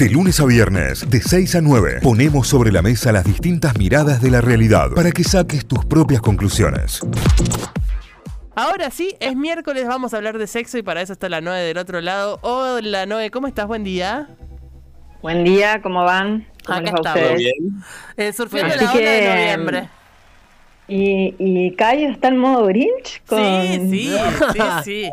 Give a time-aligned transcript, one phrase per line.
[0.00, 4.22] De lunes a viernes, de 6 a 9, ponemos sobre la mesa las distintas miradas
[4.22, 7.02] de la realidad para que saques tus propias conclusiones.
[8.54, 11.60] Ahora sí, es miércoles, vamos a hablar de sexo y para eso está la Noe
[11.60, 12.38] del otro lado.
[12.40, 13.66] Hola Noe, ¿cómo estás?
[13.66, 14.30] Buen día.
[15.20, 16.46] Buen día, ¿cómo van?
[16.64, 17.38] ¿Cómo Acá les va a estamos.
[17.38, 17.82] bien.
[18.16, 19.88] Eh, surfeando la ola de que, noviembre.
[20.88, 23.22] ¿Y, y Cayo está en modo Grinch?
[23.26, 23.38] Con...
[23.38, 24.16] Sí, sí,
[24.54, 25.10] sí, sí.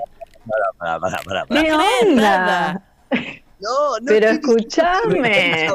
[0.79, 1.61] Pará, pará, pará, pará.
[1.61, 2.83] ¿Qué onda?
[3.59, 4.05] No, no.
[4.05, 5.67] Pero escúchame.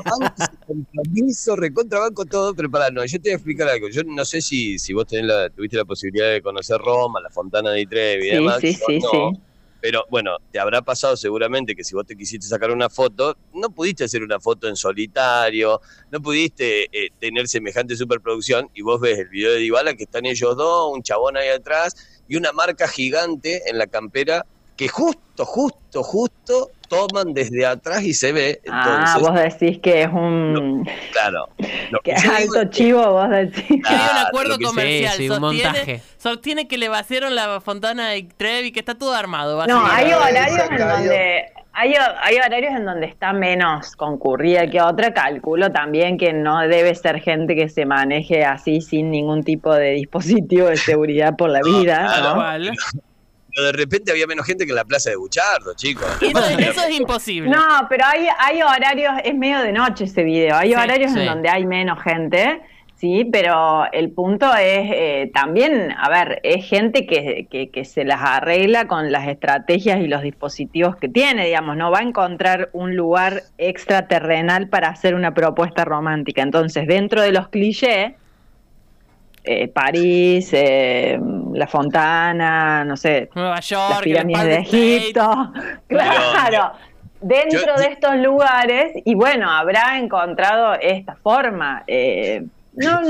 [0.66, 3.88] Compromiso, recontrabanco todo, pero pará, no, yo te voy a explicar algo.
[3.88, 7.30] Yo no sé si, si vos tenés la, tuviste la posibilidad de conocer Roma, la
[7.30, 8.60] Fontana di Trevi y Sí, demás.
[8.60, 9.08] sí, sí, no.
[9.10, 9.40] sí.
[9.80, 13.68] Pero bueno, te habrá pasado seguramente que si vos te quisiste sacar una foto, no
[13.70, 15.80] pudiste hacer una foto en solitario,
[16.12, 20.24] no pudiste eh, tener semejante superproducción y vos ves el video de Dybala que están
[20.24, 21.96] ellos dos, un chabón ahí atrás
[22.28, 24.46] y una marca gigante en la campera
[24.76, 28.60] que justo, justo, justo toman desde atrás y se ve.
[28.70, 28.82] Ah,
[29.14, 30.86] Entonces, vos decís que es un...
[31.12, 31.48] claro.
[31.90, 33.64] Lo que es alto chivo, vos decís.
[33.66, 35.12] Que hay un Claro, acuerdo sí, comercial.
[35.16, 36.02] sí, un sostiene, montaje.
[36.18, 39.66] sostiene que le vaciaron la fontana de Trevi, que está todo armado.
[39.66, 41.44] No, hay Claro, horarios en donde...
[41.74, 45.14] Hay, hay horarios en donde está menos concurrida que otra.
[45.14, 49.92] Calculo también que no debe ser gente que se maneje así sin ningún tipo de
[49.92, 52.58] dispositivo de seguridad por la No, vida, claro.
[52.58, 52.72] ¿no?
[53.54, 56.06] Pero de repente había menos gente que en la plaza de Buchardo, chicos.
[56.20, 57.50] Eso es imposible.
[57.50, 61.20] No, pero hay, hay horarios, es medio de noche ese video, hay Sí, horarios sí.
[61.20, 62.62] en donde hay menos gente,
[62.96, 68.04] sí, pero el punto es eh, también, a ver, es gente que, que, que se
[68.04, 72.70] las arregla con las estrategias y los dispositivos que tiene, digamos, no va a encontrar
[72.72, 76.42] un lugar extraterrenal para hacer una propuesta romántica.
[76.42, 78.12] Entonces, dentro de los clichés,
[79.44, 81.18] eh, París, eh,
[81.54, 84.54] La Fontana, no sé, Nueva York, las pirámides de.
[84.56, 85.52] Egipto.
[85.88, 86.72] Claro.
[87.20, 91.84] Dentro Yo- de estos lugares, y bueno, habrá encontrado esta forma.
[91.86, 93.00] eh, no,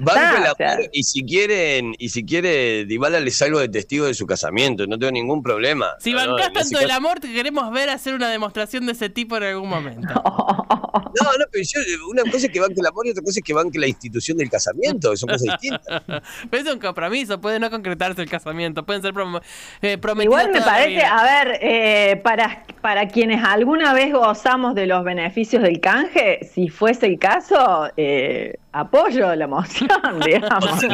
[0.00, 0.78] Banco Ah, el o sea.
[0.92, 4.98] y si quieren, y si quiere, Dybala le salgo de testigo de su casamiento, no
[4.98, 5.86] tengo ningún problema.
[6.00, 9.36] Si No, bancás tanto el amor, te queremos ver hacer una demostración de ese tipo
[9.36, 10.08] en algún momento.
[11.22, 13.44] No, no, pero yo, una cosa es que banque el amor y otra cosa es
[13.44, 16.02] que banque la institución del casamiento, que son cosas distintas.
[16.50, 19.40] Pero es un compromiso, puede no concretarse el casamiento, pueden ser prom-
[19.80, 20.24] eh, prometidos.
[20.40, 25.62] Igual me parece, a ver, eh, para, para quienes alguna vez gozamos de los beneficios
[25.62, 29.83] del canje, si fuese el caso, eh, apoyo la moción,
[30.24, 30.80] digamos.
[30.80, 30.86] Si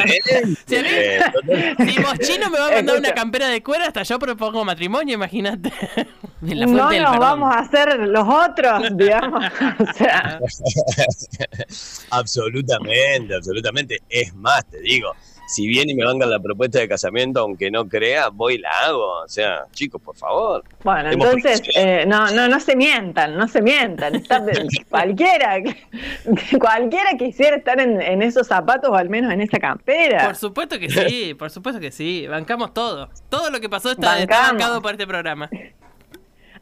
[0.75, 4.03] a mí- Eh, total- Si Moschino me va a mandar una campera de cuero, hasta
[4.03, 5.71] yo propongo matrimonio, imagínate.
[6.41, 7.19] No nos perdón.
[7.19, 9.45] vamos a hacer los otros, digamos.
[9.79, 10.39] O sea,
[12.09, 13.99] absolutamente, absolutamente.
[14.09, 15.11] Es más, te digo,
[15.51, 18.69] si viene y me bancan la propuesta de casamiento, aunque no crea, voy y la
[18.85, 19.21] hago.
[19.21, 20.63] O sea, chicos, por favor.
[20.83, 24.23] Bueno, entonces, eh, no, no, no se mientan, no se mientan.
[24.89, 25.57] Cualquiera,
[26.59, 30.25] cualquiera quisiera estar en, en esos zapatos o al menos en esa campera.
[30.25, 32.27] Por supuesto que sí, por supuesto que sí.
[32.27, 33.09] Bancamos todo.
[33.29, 35.49] Todo lo que pasó está, está bancado por este programa.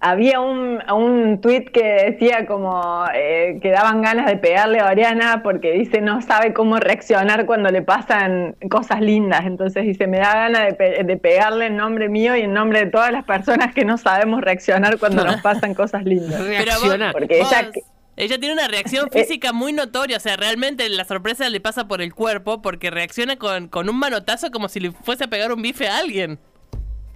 [0.02, 5.42] Había un, un tuit que decía como eh, que daban ganas de pegarle a Oriana
[5.44, 9.46] porque dice no sabe cómo reaccionar cuando le pasan cosas lindas.
[9.46, 12.86] Entonces dice, me da ganas de, pe- de pegarle en nombre mío y en nombre
[12.86, 16.40] de todas las personas que no sabemos reaccionar cuando nos pasan cosas lindas.
[16.40, 17.12] Pero vos- Reaccionar.
[17.12, 17.72] Porque vos- ella-
[18.16, 22.02] ella tiene una reacción física muy notoria, o sea, realmente la sorpresa le pasa por
[22.02, 25.62] el cuerpo porque reacciona con, con un manotazo como si le fuese a pegar un
[25.62, 26.38] bife a alguien.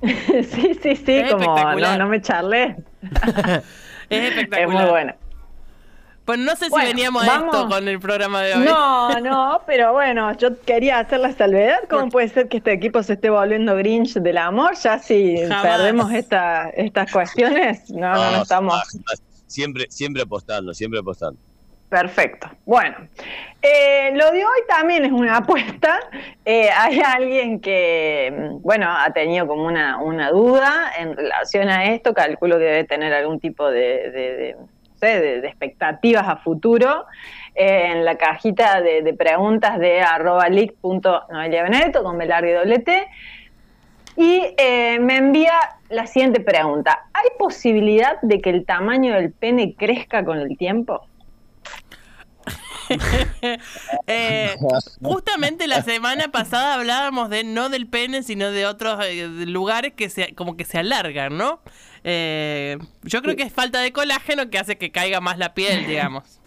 [0.43, 1.97] sí, sí, sí, Es como espectacular.
[1.97, 2.75] no, no me charlé.
[4.09, 4.61] Es espectacular.
[4.61, 5.13] Es muy bueno.
[6.25, 8.63] Pues no sé si Bueno, veníamos a esto con el programa de hoy.
[8.63, 11.79] No, no, pero bueno, yo quería hacer la salvedad.
[11.89, 14.75] ¿Cómo puede ser que este equipo se esté volviendo Grinch del amor?
[14.75, 15.61] Ya si Jamás.
[15.63, 18.81] perdemos esta, estas cuestiones, no, no, no No, estamos.
[19.47, 21.39] Siempre, siempre apostando, siempre apostando.
[21.93, 22.49] Perfecto.
[22.65, 22.95] Bueno,
[23.61, 25.99] eh, lo de hoy también es una apuesta.
[26.43, 31.85] Eh, hay alguien que, mm, bueno, ha tenido como una, una duda en relación a
[31.85, 32.15] esto.
[32.15, 34.55] Calculo que debe tener algún tipo de, de-
[35.47, 37.05] expectativas a futuro.
[37.53, 43.07] Eh, en la cajita de, preguntas de arroba leak.noeliabenedetto con B larga y doble T.
[44.15, 44.41] Y
[44.99, 45.53] me envía
[45.89, 47.03] la siguiente pregunta.
[47.13, 51.05] ¿Hay posibilidad de que el tamaño del pene crezca con el tiempo?
[54.07, 54.55] Eh,
[55.01, 60.09] justamente la semana pasada hablábamos de no del pene, sino de otros eh, lugares que
[60.09, 61.61] se, como que se alargan, ¿no?
[62.03, 65.87] Eh, yo creo que es falta de colágeno que hace que caiga más la piel,
[65.87, 66.39] digamos.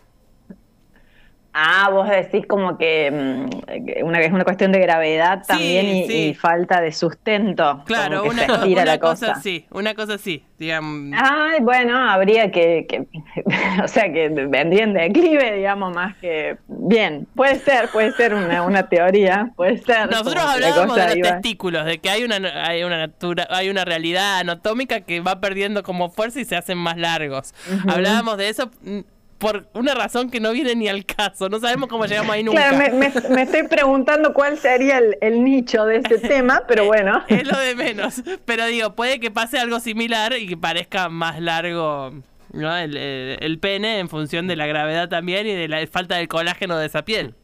[1.58, 6.82] Ah, vos decís como que mm, una, es una cuestión de gravedad también y, falta
[6.82, 7.82] de sustento.
[7.86, 9.32] Claro, una, cosa.
[9.32, 11.18] así, una cosa así, digamos.
[11.18, 13.06] Ay, bueno, habría que,
[13.82, 16.58] o sea, que vendrían de declive, digamos, más que...
[16.68, 20.10] Bien, puede ser, puede ser una, teoría, puede ser.
[20.10, 22.36] Nosotros hablábamos de los testículos, de que hay una,
[22.66, 26.76] hay una natura, hay una realidad anatómica que va perdiendo como fuerza y se hacen
[26.76, 27.54] más largos.
[27.88, 29.00] Hablábamos de eso mm,
[29.38, 31.48] por una razón que no viene ni al caso.
[31.48, 32.70] No sabemos cómo llegamos ahí nunca.
[32.70, 32.96] Claro,
[33.30, 37.22] me, estoy preguntando cuál sería el, nicho de ese tema, pero bueno.
[37.28, 38.22] Es lo de menos.
[38.44, 42.12] Pero digo, puede que pase algo similar y que parezca más largo
[42.52, 42.76] ¿no?
[42.76, 46.86] el, pene en función de la gravedad también y de la falta del colágeno de
[46.86, 47.34] esa piel.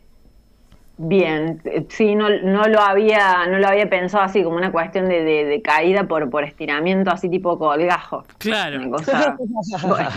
[0.99, 5.61] Bien, sí, no, no, lo había, no lo había pensado así como una cuestión de,
[5.65, 8.25] caída por, por estiramiento, así tipo colgajo.
[8.39, 8.81] Claro.
[9.83, 10.11] Bueno,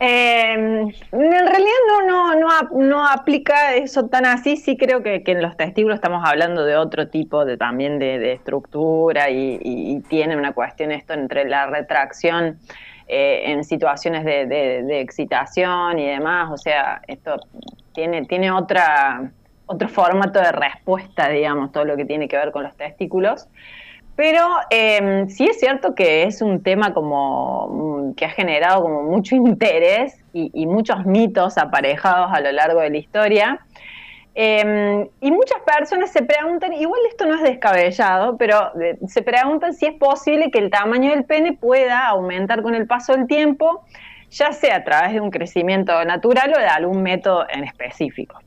[0.00, 5.56] em, en realidad no, no, no, aplica eso tan así, sí creo que, en los
[5.56, 11.12] testículos estamos hablando de otro tipo de también de, estructura y, tiene una cuestión esto
[11.14, 12.58] entre la retracción
[13.06, 17.36] eh, en situaciones de, excitación y demás, o sea, esto
[17.94, 19.30] tiene, tiene otra,
[19.66, 23.46] otro formato de respuesta, digamos, todo lo que tiene que ver con los testículos.
[24.16, 24.40] Pero
[24.70, 27.68] eh, sí es cierto que es un tema como
[28.08, 32.90] mm, que ha generado como mucho interés y, muchos mitos aparejados a lo largo de
[32.90, 33.60] la historia.
[34.34, 39.72] Em, y muchas personas se preguntan, igual esto no es descabellado, pero eh, se preguntan
[39.72, 43.86] si es posible que el tamaño del pene pueda aumentar con el paso del tiempo,
[44.30, 48.38] ya sea a través de un crecimiento natural o de algún método en específico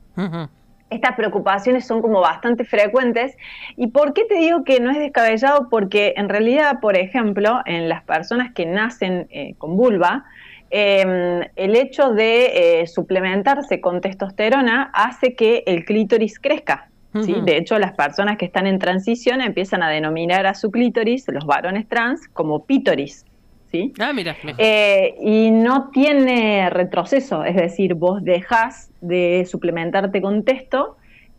[0.90, 3.36] estas preocupaciones son como bastante frecuentes.
[3.76, 5.68] ¿Y por qué te digo que no es descabellado?
[5.70, 10.24] Porque en realidad, por ejemplo, en las personas que nacen eh, con vulva,
[10.70, 16.88] em, el hecho de eh, suplementarse con testosterona hace que el clítoris crezca.
[17.24, 17.34] ¿sí?
[17.44, 21.44] De hecho, las personas que están en transición empiezan a denominar a su clítoris, los
[21.44, 23.24] varones trans, como pítoris.
[23.70, 23.92] ¿Sí?
[23.98, 24.36] Ah, mira.
[24.58, 30.96] Eh, y no tiene retroceso, es decir, vos dejas de suplementarte con texto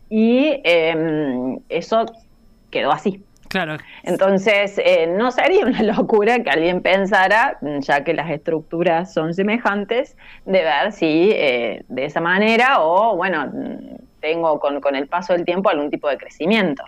[0.08, 2.06] y em, eso
[2.70, 3.22] quedó así.
[3.48, 3.76] Claro.
[4.02, 10.16] Entonces, eh, no sería una locura que alguien pensara, ya que las estructuras son semejantes,
[10.46, 13.52] de ver si eh, de esa manera o, bueno,
[14.20, 16.82] tengo con, con, el paso del tiempo algún tipo de crecimiento.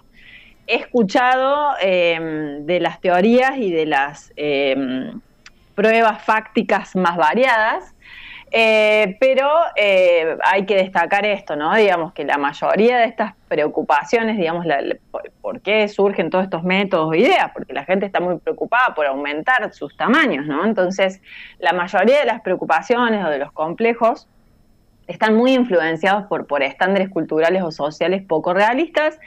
[0.66, 5.20] He escuchado em, de las teorías y de las em,
[5.74, 7.94] pruebas fácticas más variadas,
[8.56, 11.74] eh, pero eh, hay que destacar esto, ¿no?
[11.74, 14.64] Digamos que la mayoría de estas preocupaciones, digamos,
[15.40, 17.50] por, qué surgen todos estos métodos o ideas?
[17.52, 20.64] Porque la gente está muy preocupada por aumentar sus tamaños, ¿no?
[20.64, 21.20] Entonces,
[21.58, 24.28] la mayoría de las preocupaciones o de los complejos
[25.08, 29.18] están muy influenciados por, por estándares culturales o sociales poco realistas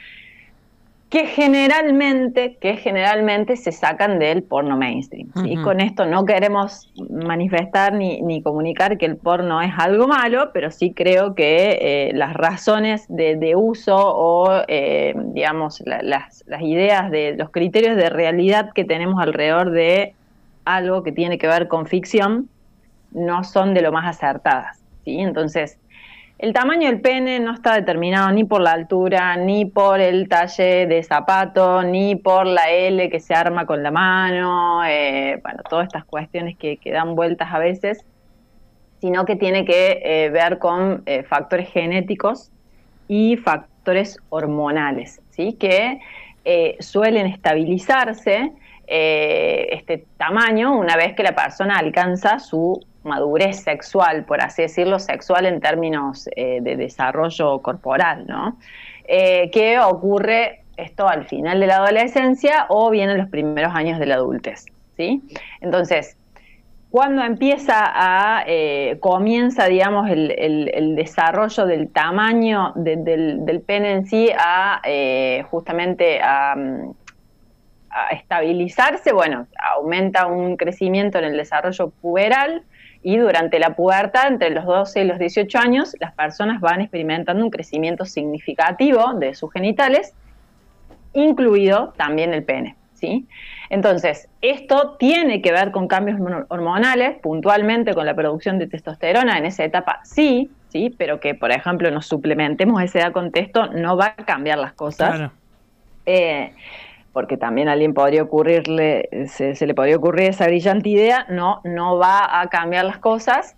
[1.10, 5.30] que generalmente, que generalmente se sacan del porno mainstream.
[5.44, 10.70] Y con esto no queremos manifestar ni, comunicar que el porno es algo malo, pero
[10.70, 17.36] sí creo que eh, las razones de, uso o, eh, digamos, las, las ideas de
[17.36, 20.14] los criterios de realidad que tenemos alrededor de
[20.66, 22.50] algo que tiene que ver con ficción
[23.12, 24.78] no son de lo más acertadas.
[25.04, 25.18] ¿sí?
[25.20, 25.78] Entonces,
[26.38, 30.86] el tamaño del pene no está determinado ni por la altura, ni por el talle
[30.86, 35.88] de zapato, ni por la L que se arma con la mano, eh, bueno, todas
[35.88, 38.04] estas cuestiones que, dan vueltas a veces,
[39.00, 42.52] sino que tiene que eh, ver con eh, factores genéticos
[43.08, 45.54] y factores hormonales, ¿sí?
[45.54, 45.98] que
[46.80, 48.52] suelen estabilizarse
[48.86, 55.46] este tamaño una vez que la persona alcanza su madurez sexual, por así decirlo, sexual
[55.46, 58.58] en términos eh, de desarrollo corporal, ¿no?
[59.04, 59.50] Eh,
[59.82, 64.14] ocurre esto al final de la adolescencia o bien en los primeros años de la
[64.14, 65.22] adultez, ¿sí?
[65.60, 66.16] Entonces,
[66.90, 74.80] cuando empieza a, eh, comienza, digamos, el, desarrollo del tamaño del, pene en sí a,
[75.50, 76.54] justamente a,
[77.90, 82.62] a estabilizarse, bueno, aumenta un crecimiento en el desarrollo puberal,
[83.02, 87.44] y durante la pubertad, entre los 12 y los 18 años, las personas van experimentando
[87.44, 90.14] un crecimiento significativo de sus genitales,
[91.12, 92.76] incluido también el pene.
[92.94, 93.26] ¿sí?
[93.70, 99.46] Entonces, esto tiene que ver con cambios hormonales, puntualmente con la producción de testosterona en
[99.46, 103.96] esa etapa, sí, sí, pero que, por ejemplo, nos suplementemos esa edad con testo no
[103.96, 105.16] va a cambiar las cosas.
[105.16, 105.32] Claro.
[106.06, 106.52] Eh,
[107.12, 111.98] porque también a alguien podría ocurrirle, se, le podría ocurrir esa brillante idea, no, no
[111.98, 113.56] va a cambiar las cosas.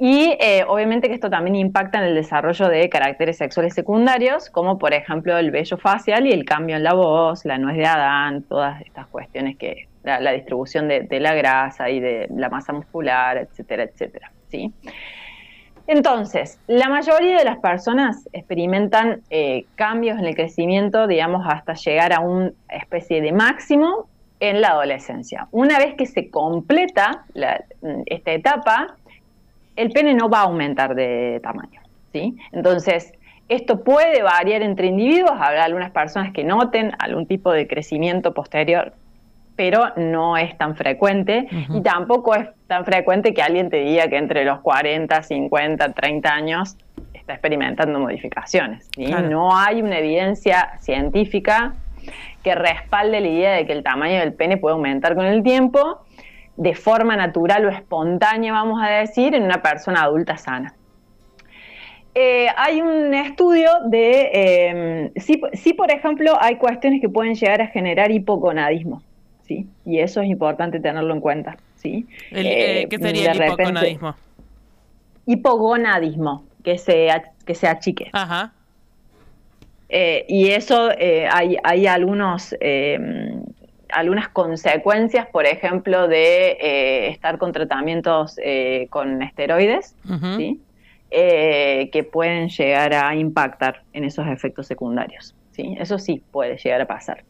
[0.00, 4.78] Y eh, obviamente que esto también impacta en el desarrollo de caracteres sexuales secundarios, como
[4.78, 8.44] por ejemplo el vello facial y el cambio en la voz, la nuez de Adán,
[8.44, 13.82] todas estas cuestiones que la, distribución de, la grasa y de la masa muscular, etcétera,
[13.84, 14.30] etcétera.
[14.48, 14.72] ¿sí?
[15.88, 22.12] Entonces, la mayoría de las personas experimentan eh, cambios en el crecimiento, digamos, hasta llegar
[22.12, 24.06] a una especie de máximo
[24.38, 25.48] en la adolescencia.
[25.50, 27.24] Una vez que se completa
[28.04, 28.96] esta etapa,
[29.76, 31.80] el pene no va a aumentar de tamaño.
[32.12, 32.36] ¿sí?
[32.52, 33.14] Entonces,
[33.48, 38.92] esto puede variar entre individuos, habrá algunas personas que noten algún tipo de crecimiento posterior,
[39.58, 44.16] pero no es tan frecuente y tampoco es tan frecuente que alguien te diga que
[44.16, 46.76] entre los 40, 50, 30 años
[47.12, 48.88] está experimentando modificaciones.
[48.96, 51.74] No hay una evidencia científica
[52.44, 56.02] que respalde la idea de que el tamaño del pene puede aumentar con el tiempo
[56.56, 60.72] de forma natural o espontánea, vamos a decir, en una persona adulta sana.
[62.14, 67.60] Eh, hay un estudio de si, em, si, por ejemplo, hay cuestiones que pueden llegar
[67.60, 69.02] a generar hipogonadismo,
[69.48, 69.66] ¿sí?
[69.84, 72.06] Y eso es importante tenerlo en cuenta, ¿sí?
[72.30, 74.14] Eh, ¿Qué sería el hipogonadismo?
[75.26, 77.08] Hipogonadismo, que se,
[77.44, 78.10] que se achique.
[78.12, 78.52] Ajá.
[79.88, 80.90] Eh, y eso
[81.30, 82.54] hay, hay algunos
[83.90, 89.94] algunas consecuencias, por ejemplo, de eh, estar con tratamientos eh, con esteroides,
[91.10, 95.34] eh, que pueden llegar a impactar en esos efectos secundarios.
[95.52, 95.76] ¿sí?
[95.78, 97.24] Eso sí puede llegar a pasar.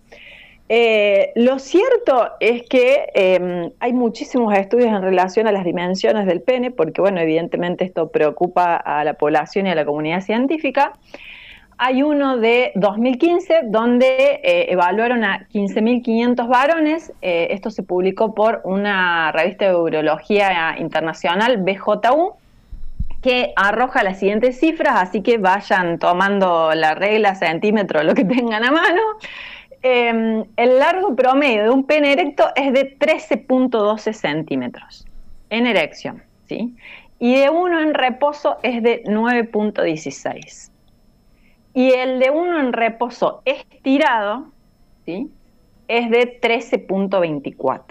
[1.34, 6.70] Lo cierto es que em, hay muchísimos estudios en relación a las dimensiones del pene,
[6.70, 10.92] porque, bueno, evidentemente esto preocupa a la población y a la comunidad científica.
[11.80, 17.12] Hay uno de 2015 donde eh, evaluaron a 15.500 varones.
[17.22, 22.34] Eh, esto se publicó por una revista de urología internacional, BJU,
[23.22, 28.64] que arroja las siguientes cifras, así que vayan tomando la regla, centímetro, lo que tengan
[28.64, 29.02] a mano.
[29.82, 35.06] Em, el largo promedio de un pene erecto es de 13.12 centímetros
[35.50, 36.75] en erección, ¿sí?
[37.20, 40.70] Y de uno en reposo es de 9.16
[41.78, 44.47] y el de uno en reposo estirado
[45.06, 45.30] ¿sí?
[45.87, 47.82] es de 13.24.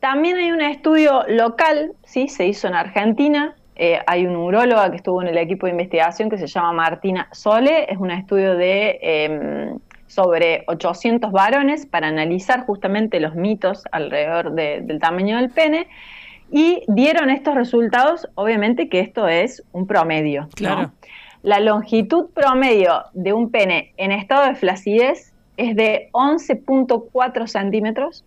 [0.00, 2.28] También hay un estudio local, ¿sí?
[2.28, 6.30] se hizo en Argentina, eh, hay una uróloga que estuvo en el equipo de investigación
[6.30, 9.78] que se llama Martina Sole, es un estudio de em,
[10.08, 15.86] sobre 800 varones para analizar justamente los mitos alrededor del tamaño del pene
[16.50, 20.48] y dieron estos resultados, obviamente que esto es un promedio.
[20.54, 20.92] Claro.
[21.42, 28.24] La longitud promedio de un pene en estado de flacidez es de 11.4 centímetros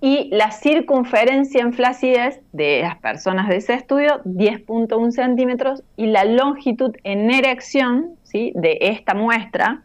[0.00, 6.24] y la circunferencia en flacidez de las personas de ese estudio 10.1 centímetros y la
[6.24, 8.52] longitud en erección ¿sí?
[8.56, 9.84] de esta muestra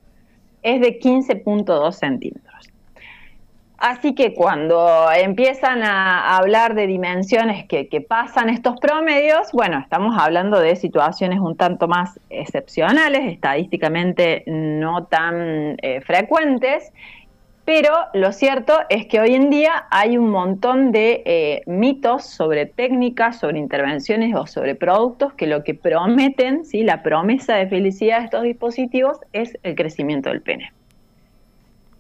[0.74, 2.48] es de 15.2 centímetros.
[3.78, 10.60] Así que cuando empiezan a hablar de dimensiones que, pasan estos promedios, bueno, estamos hablando
[10.60, 16.92] de situaciones un tanto más excepcionales, estadísticamente no tan eh, frecuentes,
[17.68, 22.66] pero lo cierto es que hoy en día hay un montón de eh, mitos sobre
[22.66, 26.84] técnicas, sobre intervenciones o sobre productos que lo que prometen, ¿sí?
[26.84, 30.72] la promesa de felicidad de estos dispositivos es el crecimiento del pene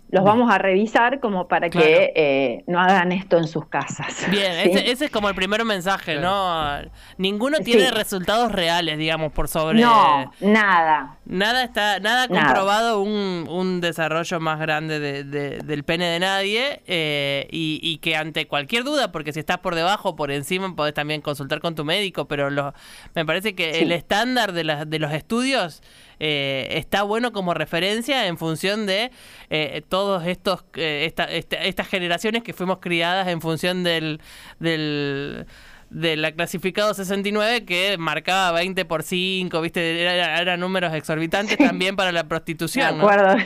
[0.09, 4.25] los vamos a revisar como para que eh, no hagan esto en sus casas.
[4.31, 6.79] Bien, ese, es como el primer mensaje, ¿no?
[7.17, 9.81] Ninguno tiene resultados reales, digamos, por sobre...
[9.81, 11.17] No, nada.
[11.25, 15.23] Nada está, nada ha comprobado un, un, desarrollo más grande de,
[15.59, 20.09] del pene de nadie eh, y, que ante cualquier duda, porque si estás por debajo
[20.09, 22.73] o por encima podés también consultar con tu médico, pero lo,
[23.13, 25.81] me parece que el estándar de, la, de los estudios
[26.19, 29.11] eh, está bueno como referencia en función de
[29.49, 31.13] eh, todos estos eh,
[31.61, 34.19] estas generaciones que fuimos criadas en función del,
[34.59, 35.45] del
[35.89, 40.01] de la clasificado 69 que marcaba 20 por 5, ¿viste?
[40.01, 42.95] Eran números exorbitantes también para la prostitución.
[42.97, 43.37] De acuerdo.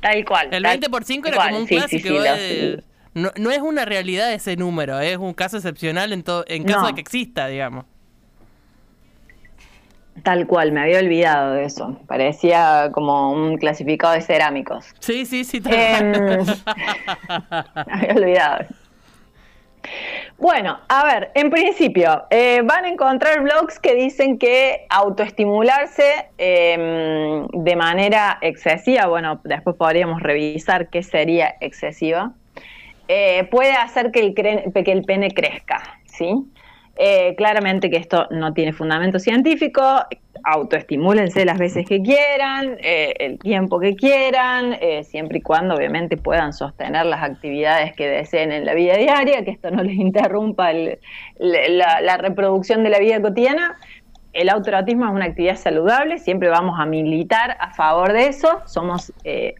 [0.00, 0.48] Tal cual.
[0.52, 2.08] El 20 por 5 era como un clásico.
[3.14, 6.86] no, no, es una realidad ese número, es un caso excepcional en, todo en caso
[6.86, 7.84] de que exista, digamos.
[10.22, 11.98] Tal cual, me había olvidado de eso.
[12.06, 14.86] Parecía como un clasificado de cerámicos.
[15.00, 15.60] Sí, sí, sí.
[15.64, 16.12] Em,
[17.86, 18.66] me había olvidado.
[20.38, 27.46] Bueno, a ver, en principio, eh, van a encontrar blogs que dicen que autoestimularse em,
[27.48, 32.34] de manera excesiva, bueno, después podríamos revisar qué sería excesiva,
[33.08, 36.32] eh, puede hacer que el, que el pene crezca, ¿sí?
[37.00, 39.80] Eh, claramente que esto no tiene fundamento científico,
[40.42, 46.16] autoestimúlense las veces que quieran, eh, el tiempo que quieran, eh, siempre y cuando obviamente
[46.16, 50.72] puedan sostener las actividades que deseen en la vida diaria, que esto no les interrumpa
[51.38, 53.76] la, reproducción de la vida cotidiana.
[54.32, 59.12] El autoerotismo es una actividad saludable, siempre vamos a militar a favor de eso, somos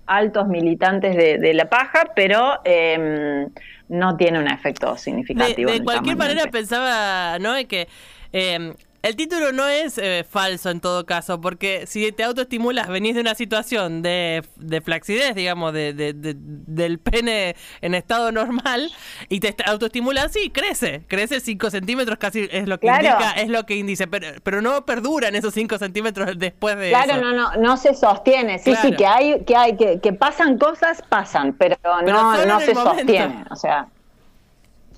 [0.06, 3.48] altos militantes de, la paja, pero em,
[3.88, 5.70] no tiene un efecto significativo.
[5.70, 7.54] De, cualquier manera pensaba, ¿no?
[7.66, 7.88] Que
[8.32, 13.14] eh, el título no es eh, falso en todo caso, porque si te autoestimulas, venís
[13.14, 18.90] de una situación de, de flacidez, digamos, de, del pene en estado normal,
[19.28, 23.64] y te autoestimulas, sí, crece, crece 5 centímetros, casi es lo que indica, es lo
[23.66, 27.76] que indice, pero, pero no perduran esos 5 centímetros después de claro, no, no, no
[27.76, 32.44] se sostiene, sí, sí, que hay, que hay, que, que, pasan cosas, pasan, pero, no,
[32.46, 33.88] no se sostiene, o sea,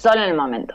[0.01, 0.75] solo en el momento.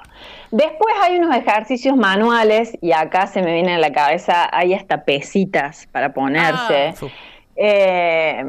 [0.52, 5.04] Después hay unos ejercicios manuales y acá se me viene a la cabeza, hay hasta
[5.04, 6.94] pesitas para ponerse.
[7.02, 7.08] Ah,
[7.58, 8.44] eh,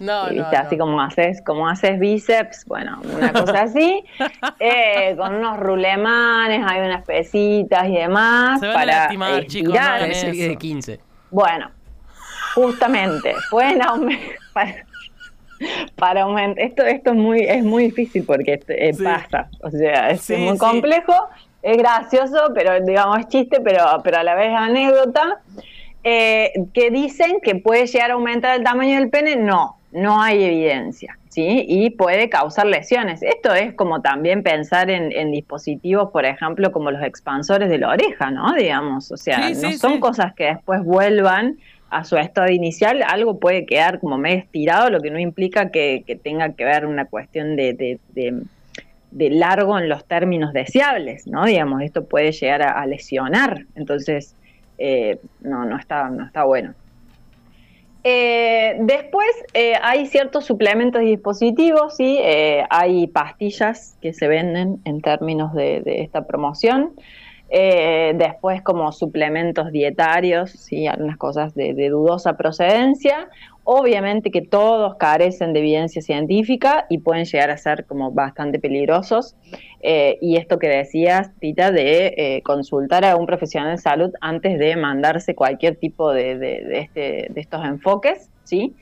[0.00, 4.04] no, no, así como haces, como haces bíceps, bueno, una cosa así,
[4.60, 9.06] eh, con unos rulemanes, hay unas pesitas y demás para
[9.38, 10.08] estirar.
[10.08, 11.00] de 15.
[11.30, 11.70] Bueno,
[12.54, 14.84] justamente, pueden aumentar
[15.96, 16.64] para aumentar.
[16.64, 19.48] Esto, esto es muy, es muy difícil porque eh, pasa.
[19.60, 21.14] O sea, es muy complejo,
[21.62, 25.40] es gracioso, pero digamos es chiste, pero, pero a la vez anécdota.
[26.06, 30.44] Eh, que dicen que puede llegar a aumentar el tamaño del pene, no, no hay
[30.44, 31.64] evidencia, ¿sí?
[31.66, 33.22] Y puede causar lesiones.
[33.22, 38.30] Esto es como también pensar en, dispositivos, por ejemplo, como los expansores de la oreja,
[38.30, 38.52] ¿no?
[38.52, 41.56] Digamos, o sea, no son cosas que después vuelvan
[41.94, 46.02] a su estado inicial, algo puede quedar como medio estirado, lo que no implica que,
[46.24, 51.44] tenga que ver una cuestión de, de, largo en los términos deseables, ¿no?
[51.44, 54.34] Digamos, esto puede llegar a, lesionar, entonces
[54.76, 56.74] eh, no, no está, no está bueno.
[58.02, 62.18] Eh, después eh, hay ciertos suplementos y dispositivos, ¿sí?
[62.70, 66.90] hay pastillas que se venden en términos de, de esta promoción.
[67.50, 70.86] Eh, después como suplementos dietarios, ¿sí?
[70.86, 73.28] algunas cosas de, dudosa procedencia.
[73.64, 79.36] Obviamente que todos carecen de evidencia científica y pueden llegar a ser como bastante peligrosos.
[79.82, 84.58] Eh, y esto que decías, Tita, de eh, consultar a un profesional de salud antes
[84.58, 88.30] de mandarse cualquier tipo de, este, de estos enfoques.
[88.44, 88.74] ¿sí?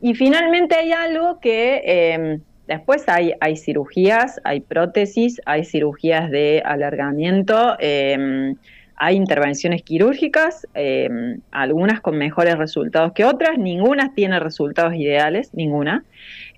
[0.00, 7.76] Y finalmente hay algo que Después hay, hay cirugías, hay prótesis, hay cirugías de alargamiento,
[7.78, 8.56] em,
[8.96, 16.04] hay intervenciones quirúrgicas, em, algunas con mejores resultados que otras, ninguna tiene resultados ideales, ninguna.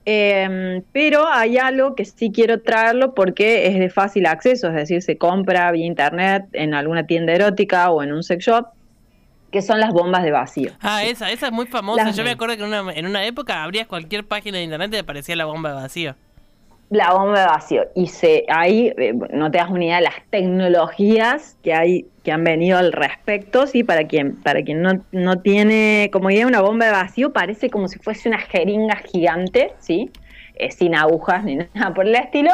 [0.05, 5.03] Em, pero hay algo que sí quiero traerlo porque es de fácil acceso, es decir,
[5.03, 8.78] se compra vía internet en alguna tienda erótica o en un sex shop
[9.51, 10.73] que son las bombas de vacío.
[10.81, 12.11] Ah, esa, esa es muy famosa.
[12.11, 14.93] Yo me acuerdo que en una, en una época abrías cualquier página de internet y
[14.93, 16.15] te aparecía la bomba de vacío.
[16.91, 17.83] La bomba de vacío.
[17.95, 22.33] Y se, ahí eh, no te das una idea de las tecnologías que hay que
[22.33, 26.61] han venido al respecto, sí, para quien, para quien no, no tiene como idea una
[26.61, 30.11] bomba de vacío, parece como si fuese una jeringa gigante, sí,
[30.59, 32.53] eh, sin agujas ni nada por el estilo,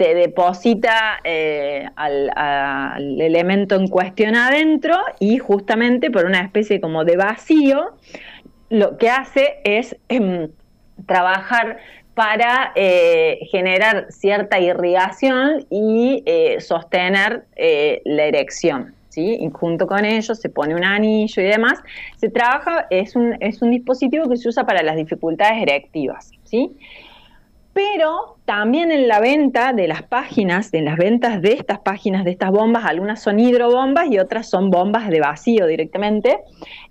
[0.00, 7.18] se deposita eh, al, elemento en cuestión adentro y justamente por una especie como de
[7.18, 7.90] vacío,
[8.70, 10.48] lo que hace es em,
[11.06, 11.76] trabajar
[12.14, 17.44] para eh, generar cierta irrigación y eh, sostener
[18.04, 18.94] la erección.
[19.10, 19.38] ¿Sí?
[19.40, 21.80] Y junto con ello se pone un anillo y demás.
[22.16, 26.30] Se trabaja, es un, es un dispositivo que se usa para las dificultades erectivas.
[26.44, 26.70] ¿sí?
[27.72, 32.32] Pero también en la venta de las páginas, en las ventas de estas páginas, de
[32.32, 36.40] estas bombas, algunas son hidrobombas y otras son bombas de vacío directamente.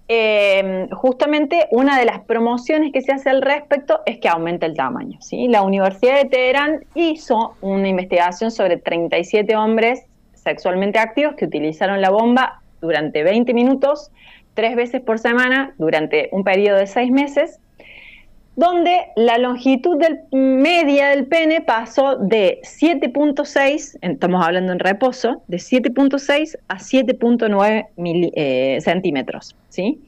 [0.08, 4.76] Eh, justamente una de las promociones que se hace al respecto es que aumenta el
[4.76, 5.20] tamaño.
[5.50, 12.10] La Universidad de Teherán hizo una investigación sobre 37 hombres sexualmente activos que utilizaron la
[12.10, 14.12] bomba durante 20 minutos,
[14.54, 17.60] tres veces por semana, durante un periodo de seis meses
[18.60, 19.98] donde la longitud
[20.32, 28.78] media del pene pasó de 7.6, estamos hablando en reposo, de 7.6 a 7.9 eh,
[28.82, 30.02] centímetros, ¿sí?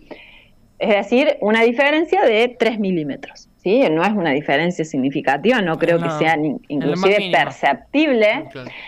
[0.79, 3.47] Es decir, una diferencia de 3 milímetros.
[3.61, 3.83] ¿Sí?
[3.91, 6.35] No es una diferencia significativa, no creo que sea
[6.67, 8.45] inclusive perceptible.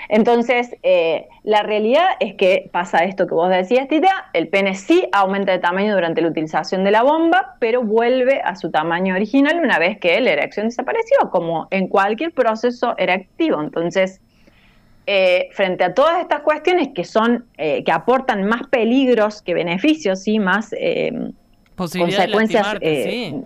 [0.09, 5.07] Entonces, eh, la realidad es que pasa esto que vos decías, Tita, el pene sí
[5.11, 9.59] aumenta de tamaño durante la utilización de la bomba, pero vuelve a su tamaño original
[9.63, 13.61] una vez que la erección desapareció, como en cualquier proceso erectivo.
[13.61, 14.21] Entonces,
[15.05, 20.23] eh, frente a todas estas cuestiones que son, eh, que aportan más peligros que beneficios,
[20.23, 20.73] sí, más
[21.75, 23.43] consecuencias, sí.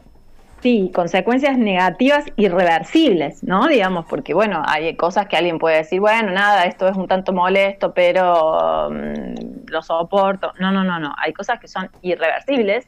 [0.93, 3.67] Consecuencias negativas irreversibles, ¿no?
[3.67, 7.31] Digamos, porque bueno, hay cosas que alguien puede decir, bueno, nada, esto es un tanto
[7.31, 10.53] molesto, pero mm, lo soporto.
[10.59, 11.13] No, no, no, no.
[11.17, 12.87] Hay cosas que son irreversibles.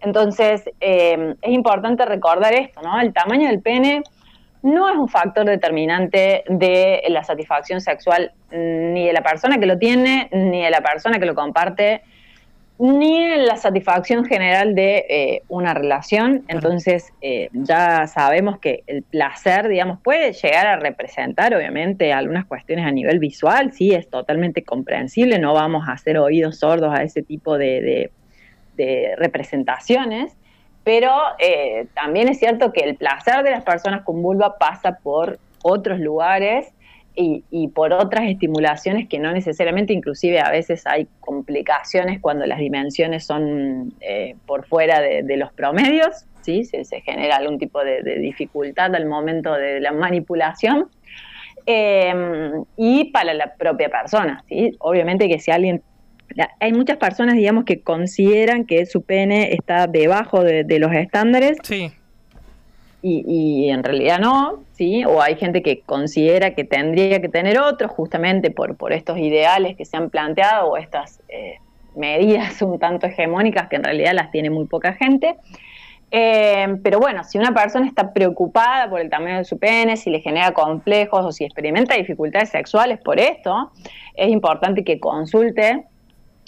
[0.00, 3.00] Entonces, es importante recordar esto, ¿no?
[3.00, 4.02] El tamaño del pene
[4.62, 9.78] no es un factor determinante de la satisfacción sexual ni de la persona que lo
[9.78, 12.02] tiene, ni de la persona que lo comparte,
[12.78, 16.44] ni en la satisfacción general de eh, una relación.
[16.48, 22.86] Entonces, eh, ya sabemos que el placer, digamos, puede llegar a representar, obviamente, algunas cuestiones
[22.86, 27.22] a nivel visual, sí, es totalmente comprensible, no vamos a hacer oídos sordos a ese
[27.22, 28.10] tipo de
[29.16, 30.36] representaciones.
[30.86, 31.10] Pero
[31.40, 35.98] eh, también es cierto que el placer de las personas con vulva pasa por otros
[35.98, 36.68] lugares
[37.16, 43.24] y, por otras estimulaciones que no necesariamente, inclusive a veces hay complicaciones cuando las dimensiones
[43.24, 46.64] son eh, por fuera de, los promedios, ¿sí?
[46.64, 50.88] Se, genera algún tipo de, dificultad al momento de la manipulación.
[51.68, 52.14] Eh,
[52.76, 54.76] y para la propia persona, ¿sí?
[54.78, 55.82] Obviamente que si alguien
[56.60, 61.58] hay muchas personas, digamos, que consideran que su pene está debajo de, los estándares.
[61.62, 61.92] Sí.
[63.08, 65.04] Y, en realidad no, ¿sí?
[65.04, 69.76] O hay gente que considera que tendría que tener otro, justamente por, por estos ideales
[69.76, 71.60] que se han planteado o estas eh,
[71.94, 75.36] medidas un tanto hegemónicas que en realidad las tiene muy poca gente.
[76.10, 80.10] Eh, pero bueno, si una persona está preocupada por el tamaño de su pene, si
[80.10, 83.70] le genera complejos o si experimenta dificultades sexuales por esto,
[84.14, 85.84] es importante que consulte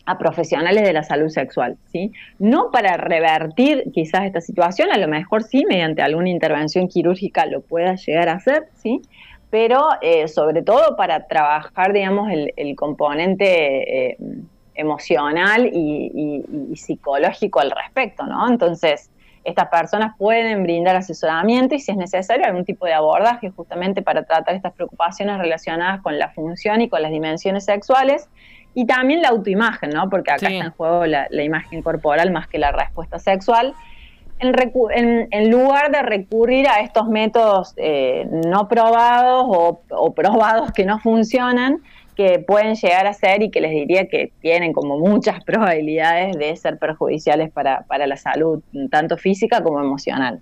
[0.09, 2.13] a profesionales de la salud sexual, ¿sí?
[2.39, 7.61] No para revertir quizás esta situación, a lo mejor sí, mediante alguna intervención quirúrgica lo
[7.61, 9.03] pueda llegar a hacer, ¿sí?
[9.51, 14.17] Pero eh, sobre todo para trabajar, digamos, el, componente eh,
[14.75, 16.43] emocional y,
[16.75, 18.49] psicológico al respecto, ¿no?
[18.49, 19.11] Entonces,
[19.45, 24.23] estas personas pueden brindar asesoramiento y si es necesario algún tipo de abordaje justamente para
[24.23, 28.29] tratar estas preocupaciones relacionadas con la función y con las dimensiones sexuales
[28.79, 30.09] y también la autoimagen, ¿no?
[30.09, 33.75] Porque acá está en juego la, imagen corporal más que la respuesta sexual.
[34.39, 41.79] En, lugar de recurrir a estos métodos eh, no probados o, probados que no funcionan,
[42.15, 46.55] que pueden llegar a ser y que les diría que tienen como muchas probabilidades de
[46.55, 48.63] ser perjudiciales para, para la salud,
[48.93, 50.41] tanto física como emocional.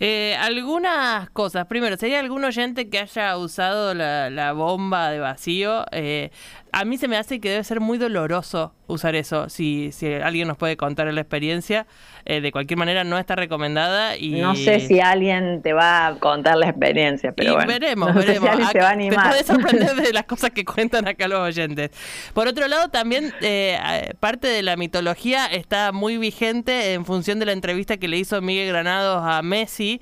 [0.00, 1.66] Eh, algunas cosas.
[1.66, 5.84] Primero, ¿sería algún oyente que haya usado la, la bomba de vacío?
[5.92, 6.30] Eh,
[6.74, 9.48] a mí se me hace que debe ser muy doloroso usar eso.
[9.48, 11.86] Si, si alguien nos puede contar la experiencia,
[12.24, 14.16] eh, de cualquier manera no está recomendada.
[14.16, 17.72] y No sé si alguien te va a contar la experiencia, pero bueno.
[17.72, 18.50] Veremos, veremos.
[18.72, 19.22] se va a animar.
[19.22, 21.90] Te puede sorprender de las cosas que cuentan acá los oyentes.
[22.32, 23.78] Por otro lado, también eh,
[24.20, 28.40] parte de la mitología está muy vigente en función de la entrevista que le hizo
[28.42, 30.00] Miguel Granados a Messi.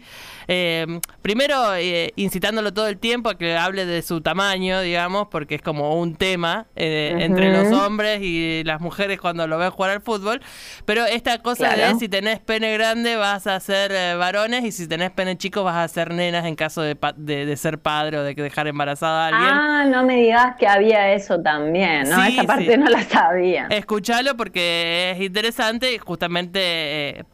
[0.48, 5.54] Eh, primero, eh, incitándolo todo el tiempo a que hable de su tamaño, digamos, porque
[5.54, 9.90] es como un tema eh, entre los hombres y las mujeres cuando lo ven jugar
[9.90, 10.40] al fútbol.
[10.85, 15.11] Pero esta cosa de si tenés pene grande vas a ser varones y si tenés
[15.11, 18.66] pene chico vas a ser nenas en caso de, de, ser padre o de dejar
[18.66, 19.55] embarazada a alguien.
[19.55, 22.22] Ah, no me digas que había eso también, ¿no?
[22.22, 23.66] Esa parte no la sabía.
[23.70, 27.25] Escuchalo porque es interesante y justamente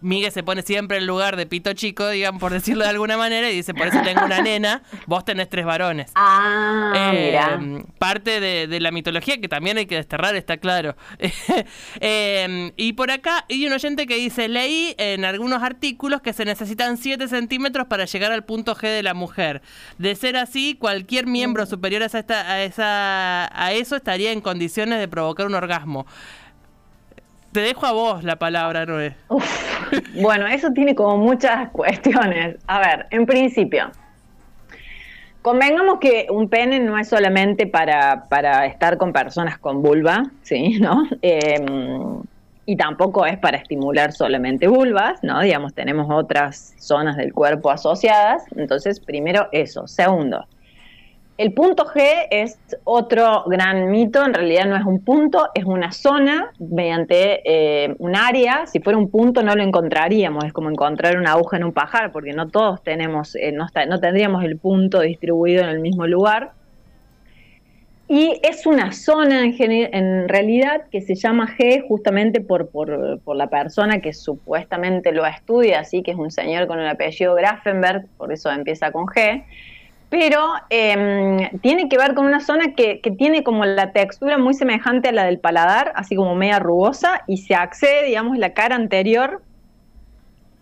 [0.00, 3.50] Miguel se pone siempre en lugar de pito chico, digamos, por decirlo de alguna manera,
[3.50, 6.12] y dice, por eso tengo una nena, vos tenés tres varones.
[6.30, 10.96] Ah, eh, Parte de, la mitología que también hay que desterrar, está claro.
[12.00, 16.44] Eh, y por acá hay un oyente que dice, leí en algunos artículos que se
[16.44, 19.62] necesitan 7 centímetros para llegar al punto G de la mujer.
[19.98, 21.66] De ser así, cualquier miembro mm.
[21.66, 26.06] superior a, esa, a, esa, a eso estaría en condiciones de provocar un orgasmo.
[27.52, 29.16] Te dejo a vos la palabra, Noé.
[30.14, 32.56] bueno, eso tiene como muchas cuestiones.
[32.66, 33.90] A ver, en principio,
[35.48, 40.78] convengamos que un pene no es solamente para, para estar con personas con vulva, ¿sí?
[40.80, 41.08] ¿No?
[41.22, 42.20] Em,
[42.66, 45.40] y tampoco es para estimular solamente vulvas, ¿no?
[45.40, 48.44] Digamos, tenemos otras zonas del cuerpo asociadas.
[48.56, 49.86] Entonces, primero eso.
[49.88, 50.44] Segundo,
[51.38, 55.92] el punto G es otro gran mito, en realidad no es un punto, es una
[55.92, 58.66] zona mediante eh, un área.
[58.66, 62.10] Si fuera un punto no lo encontraríamos, es como encontrar una aguja en un pajar,
[62.10, 63.68] porque no todos tenemos, eh, no,
[64.00, 66.50] tendríamos el punto distribuido en el mismo lugar.
[68.08, 73.48] Y es una zona en, realidad que se llama G justamente por, por, por, la
[73.48, 78.32] persona que supuestamente lo estudia, así que es un señor con el apellido Grafenberg, por
[78.32, 79.44] eso empieza con G
[80.10, 84.54] pero em, tiene que ver con una zona que, que, tiene como la textura muy
[84.54, 88.76] semejante a la del paladar, así como media rugosa, y se accede, digamos, la cara
[88.76, 89.42] anterior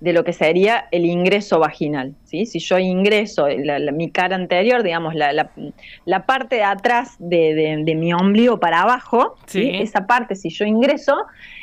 [0.01, 2.15] de lo que sería el ingreso vaginal.
[2.25, 2.45] ¿sí?
[2.47, 3.47] Si yo ingreso
[3.93, 10.35] mi cara anterior, digamos, la, parte de atrás de, mi ombligo para abajo, esa parte,
[10.35, 11.17] si yo ingreso,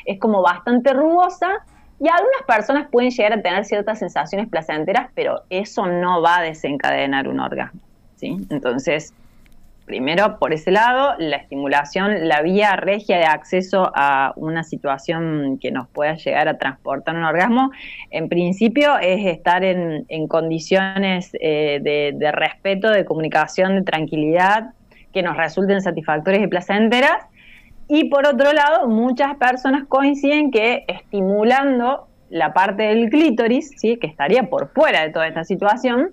[0.06, 1.64] es como bastante rugosa
[2.04, 6.42] y algunas personas pueden llegar a tener ciertas sensaciones placenteras, pero eso no va a
[6.42, 7.80] desencadenar un orgasmo.
[8.18, 8.36] ¿sí?
[8.50, 9.14] Entonces,
[9.86, 15.72] primero por ese lado, la estimulación, la vía regia de acceso a una situación que
[15.72, 17.72] nos pueda llegar a transportar un orgasmo,
[18.12, 24.74] en principio es estar en, condiciones eh, de, respeto, de comunicación, de tranquilidad,
[25.14, 27.24] que nos resulten satisfactorias y placenteras.
[27.88, 33.98] Y por otro lado, muchas personas coinciden que estimulando la parte del clítoris, ¿sí?
[33.98, 36.12] que estaría por fuera de toda esta situación,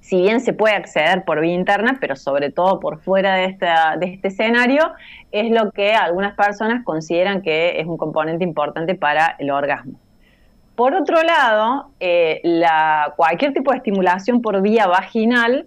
[0.00, 3.56] si bien se puede acceder por vía interna, pero sobre todo por fuera de,
[3.98, 4.92] de este escenario,
[5.30, 9.98] es lo que algunas personas consideran que es un componente importante para el orgasmo.
[10.74, 12.40] Por otro lado, eh,
[13.16, 15.66] cualquier tipo de estimulación por vía vaginal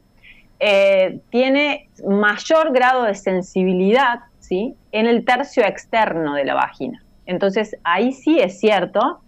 [0.59, 4.75] eh, tiene mayor grado de sensibilidad ¿sí?
[4.91, 7.01] en el tercio externo de la vagina.
[7.25, 9.21] Entonces, ahí sí es cierto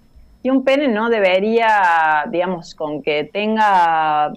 [0.43, 4.31] y un pene no debería, digamos, con que tenga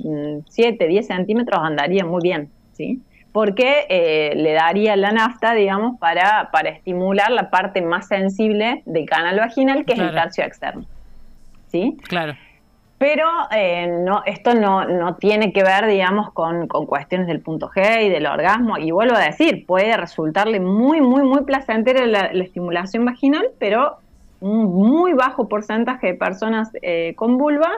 [0.48, 3.02] 7, mm, 10 centímetros andaría muy bien, ¿sí?
[3.32, 9.04] Porque eh, le daría la nafta, digamos, para, para estimular la parte más sensible del
[9.04, 10.86] canal vaginal, que es el tercio externo.
[11.66, 11.98] ¿Sí?
[12.04, 12.34] Claro.
[12.98, 17.70] Pero eh, no, esto no, no, tiene que ver, digamos, con, con, cuestiones del punto
[17.70, 18.76] G y del orgasmo.
[18.76, 23.98] Y vuelvo a decir, puede resultarle muy, muy, muy placentera la, la estimulación vaginal, pero
[24.40, 27.70] un muy bajo porcentaje de personas eh, con vulva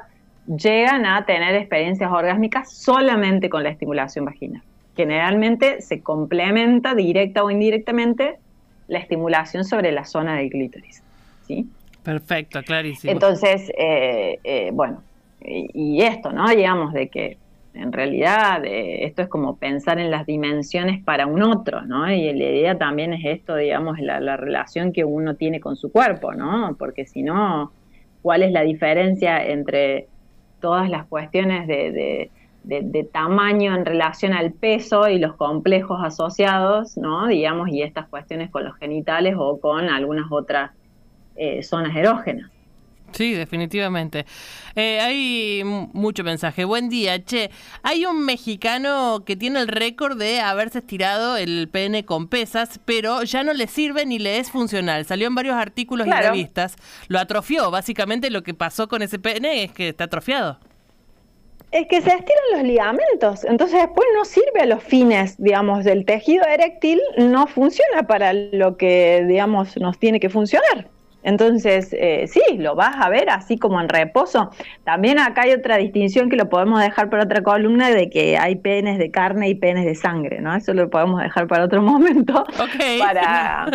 [0.47, 4.63] llegan a tener experiencias orgásmicas solamente con la estimulación vaginal.
[4.97, 8.39] Generalmente se complementa directa o indirectamente
[8.89, 11.03] la estimulación sobre la zona del clítoris.
[11.47, 11.67] ¿sí?
[12.03, 13.13] Perfecto, clarísimo.
[13.13, 15.03] Entonces, eh, eh, bueno,
[15.43, 16.49] y, esto, ¿no?
[16.49, 17.39] Digamos de que
[17.75, 22.11] en realidad eh, esto es como pensar en las dimensiones para un otro, ¿no?
[22.11, 26.33] Y la idea también es esto, digamos, la, relación que uno tiene con su cuerpo,
[26.33, 26.77] ¿no?
[26.79, 27.73] Porque si no,
[28.23, 30.09] ¿cuál es la diferencia entre
[30.61, 32.31] todas las cuestiones de,
[33.13, 37.29] tamaño en relación al peso y los complejos asociados, ¿no?
[37.29, 40.73] Digamos, y estas cuestiones con los genitales o con algunas otras
[41.37, 42.51] eh, zonas erógenas.
[43.13, 44.27] Sí, definitivamente.
[44.77, 46.65] Eh, hay mucho mensaje.
[46.65, 47.51] Buen día, che.
[47.83, 53.23] Hay un mexicano que tiene el récord de haberse estirado el pene con pesas, pero
[53.25, 55.05] ya no le sirve ni le es funcional.
[55.05, 56.77] Salió en varios artículos y revistas.
[57.09, 57.71] Lo atrofió.
[57.71, 60.59] Básicamente lo que pasó con ese pene es que está atrofiado.
[61.73, 66.05] Es que se estiran los ligamentos, entonces después no sirve a los fines, digamos, del
[66.05, 70.89] tejido eréctil, no funciona para lo que, digamos, nos tiene que funcionar.
[71.23, 74.51] Entonces, eh, sí, lo vas a ver así como en reposo.
[74.85, 78.57] También acá hay otra distinción que lo podemos dejar para otra columna de que hay
[78.57, 80.55] penes de carne y penes de sangre, ¿no?
[80.55, 82.45] Eso lo podemos dejar para otro momento.
[82.99, 83.69] Para,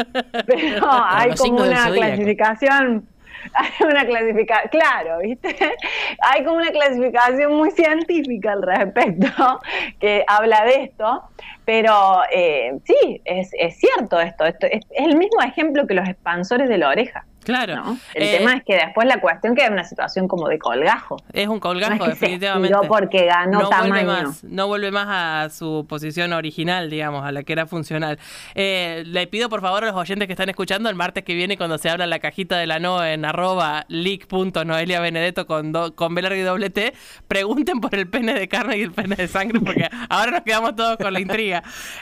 [0.46, 3.08] pero hay como una clasificación
[3.54, 5.56] hay una clasificación, claro, ¿viste?
[6.22, 9.60] Hay como una clasificación muy científica al respecto
[10.00, 11.24] que habla de esto,
[11.66, 16.70] pero eh, sí, es, es cierto esto, esto es, el mismo ejemplo que los expansores
[16.70, 17.26] de la oreja.
[17.46, 17.96] Claro.
[18.16, 21.18] El eh, tema es que después la cuestión queda una situación como de colgajo.
[21.32, 22.76] Es un colgajo, definitivamente.
[22.88, 23.94] porque ganó no tamaño.
[23.94, 28.18] Vuelve más, no vuelve más a su posición original, digamos, a la que era funcional.
[28.56, 31.56] Eh, le pido por favor a los oyentes que están escuchando el martes que viene
[31.56, 36.42] cuando se abra la cajita de la no en arroba leak.noeliabenedetto con, con B y
[36.42, 36.94] doble T,
[37.28, 40.76] pregunten por el pene de carne y el pene de sangre porque ahora nos quedamos
[40.76, 41.55] todos con la intriga.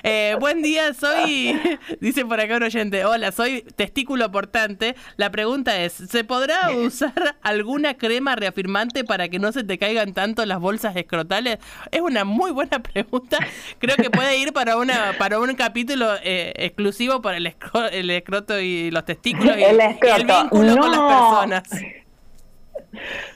[0.04, 1.60] Eh, buen día, soy,
[2.02, 4.96] dice por acá un oyente, hola, soy testículo portante.
[5.18, 10.14] La pregunta es, ¿se podrá usar alguna crema reafirmante para que no se te caigan
[10.14, 11.60] tanto las bolsas escrotales?
[11.92, 13.38] Es una muy buena pregunta.
[13.80, 17.56] Creo que puede ir para una para un capítulo eh, exclusivo para el,
[17.92, 22.03] el escroto y los testículos y el, vínculo con las personas.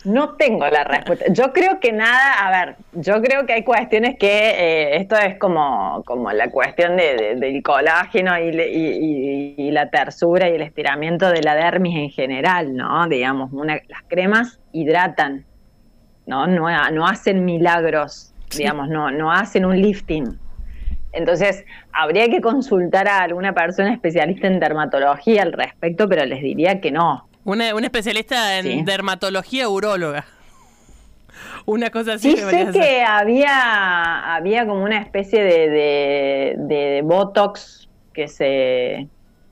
[0.06, 1.26] No tengo la respuesta.
[1.32, 5.38] Yo creo que nada, a ver, yo creo que hay cuestiones que eh, esto es
[5.38, 11.56] como, como la cuestión de, del colágeno y, la tersura y el estiramiento de la
[11.56, 13.08] dermis en general, ¿no?
[13.08, 15.46] Digamos, las cremas hidratan,
[16.26, 16.48] ¿no?
[16.48, 20.40] No, no hacen milagros, digamos, no, no hacen un lifting.
[21.14, 26.80] Entonces, habría que consultar a alguna persona especialista en dermatología al respecto, pero les diría
[26.80, 30.26] que no, una, especialista en dermatología uróloga.
[31.66, 32.32] Una cosa así.
[32.32, 39.08] Sí, sé que había, había como una especie de, de, Botox que se,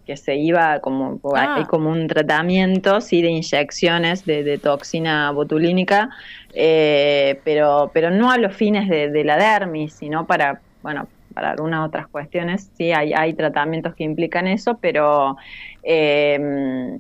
[0.06, 1.56] que se iba como, ah.
[1.58, 6.10] hay como un tratamiento, sí, de inyecciones de, toxina botulínica,
[6.54, 11.88] eh, pero, pero no a los fines de, la dermis, sino para, bueno, para algunas
[11.88, 15.38] otras cuestiones, sí, hay, hay tratamientos que implican eso, pero
[15.84, 17.00] eh,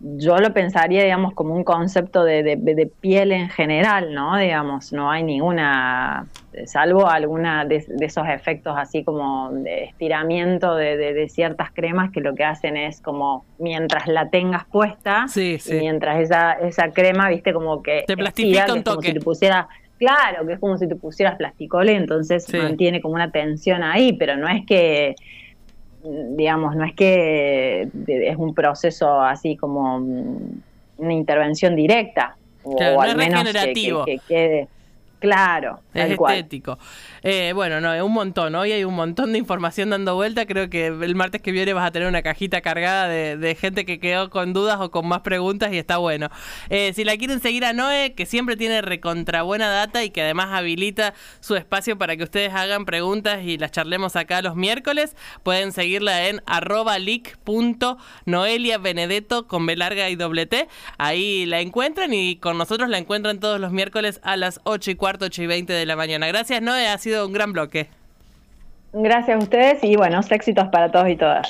[0.00, 4.36] yo lo pensaría, digamos, como un concepto de, piel en general, ¿no?
[4.36, 6.26] Digamos, no hay ninguna,
[6.66, 12.44] salvo alguna de, esos efectos así como de estiramiento de, ciertas cremas que lo que
[12.44, 18.04] hacen es como mientras la tengas puesta, sí, mientras esa, esa crema, viste, como que
[18.06, 19.18] te plastifica un toque.
[19.18, 19.52] Como si te
[19.98, 24.36] claro, que es como si te pusieras plasticole, entonces mantiene como una tensión ahí, pero
[24.36, 25.14] no es que
[26.30, 30.60] digamos, no es que es un proceso así como mm,
[30.98, 34.68] una intervención directa, o, al menos que, quede
[35.18, 36.78] claro, es estético.
[37.22, 38.54] Eh, bueno, no, un montón.
[38.54, 40.46] Hoy hay un montón de información dando vuelta.
[40.46, 43.98] Creo que el martes que viene vas a tener una cajita cargada de, gente que
[43.98, 46.28] quedó con dudas o con más preguntas y está bueno.
[46.68, 50.22] Eh, si la quieren seguir a Noé, que siempre tiene recontra buena data y que
[50.22, 55.16] además habilita su espacio para que ustedes hagan preguntas y las charlemos acá los miércoles,
[55.42, 56.96] pueden seguirla en arroba
[58.82, 60.68] benedetto con B larga y doble T.
[60.98, 64.94] Ahí la encuentran y con nosotros la encuentran todos los miércoles a las 8 y
[65.06, 66.26] cuarto, 8 y 20 de la mañana.
[66.26, 66.88] Gracias, Noé.
[66.88, 67.88] Ha sido un gran bloque.
[68.92, 71.46] Gracias a ustedes y buenos éxitos para todos y todas.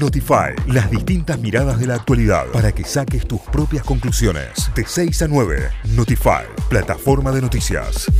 [0.00, 4.72] Notify, las distintas miradas de la actualidad para que saques tus propias conclusiones.
[4.74, 8.10] De 6 a 9, Notify, plataforma de noticias.